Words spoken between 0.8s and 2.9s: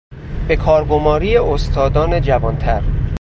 گماری استادان جوانتر